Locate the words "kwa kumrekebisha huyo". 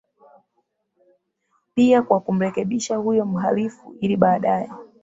2.01-3.25